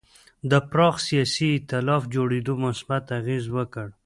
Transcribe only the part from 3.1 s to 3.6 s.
اغېز